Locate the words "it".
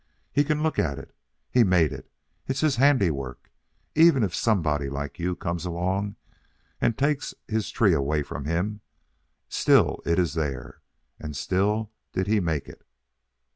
0.97-1.15, 1.93-2.11, 10.03-10.17, 12.67-12.83